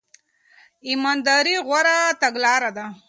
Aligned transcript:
ایمانداري 0.87 1.55
غوره 1.67 1.97
تګلاره 2.21 2.69
ده. 2.77 2.85